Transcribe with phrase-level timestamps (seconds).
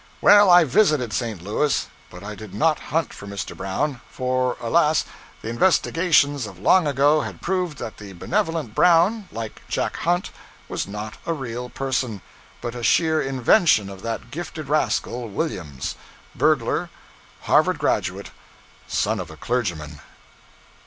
[0.19, 1.43] Well, I visited St.
[1.43, 3.55] Louis, but I did not hunt for Mr.
[3.55, 5.05] Brown; for, alas!
[5.43, 10.31] the investigations of long ago had proved that the benevolent Brown, like 'Jack Hunt,'
[10.67, 12.23] was not a real person,
[12.61, 15.93] but a sheer invention of that gifted rascal, Williams
[16.33, 16.89] burglar,
[17.41, 18.31] Harvard graduate,
[18.87, 19.99] son of a clergyman.